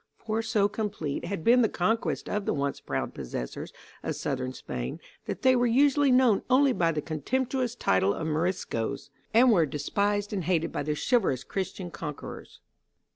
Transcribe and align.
For 0.17 0.41
so 0.41 0.67
complete 0.67 1.25
had 1.25 1.43
been 1.43 1.61
the 1.61 1.69
conquest 1.69 2.27
of 2.27 2.47
the 2.47 2.55
once 2.55 2.79
proud 2.79 3.13
possessors 3.13 3.71
of 4.01 4.15
Southern 4.15 4.51
Spain, 4.51 4.99
that 5.27 5.43
they 5.43 5.55
were 5.55 5.67
usually 5.67 6.11
known 6.11 6.41
only 6.49 6.73
by 6.73 6.91
the 6.91 7.03
contemptuous 7.03 7.75
title 7.75 8.11
of 8.15 8.25
"Moriscoes," 8.25 9.11
and 9.31 9.51
were 9.51 9.67
despised 9.67 10.33
and 10.33 10.45
hated 10.45 10.71
by 10.71 10.81
their 10.81 10.95
"chivalrous" 10.97 11.43
Christian 11.43 11.91
conquerors. 11.91 12.61